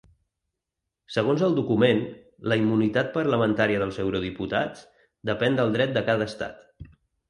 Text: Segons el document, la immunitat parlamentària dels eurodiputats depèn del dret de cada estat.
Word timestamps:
Segons 1.15 1.43
el 1.47 1.57
document, 1.59 2.01
la 2.53 2.59
immunitat 2.63 3.13
parlamentària 3.19 3.85
dels 3.85 4.03
eurodiputats 4.07 4.85
depèn 5.35 5.63
del 5.65 5.81
dret 5.81 5.99
de 6.01 6.09
cada 6.13 6.33
estat. 6.33 6.71